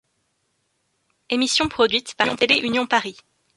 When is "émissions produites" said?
1.29-2.15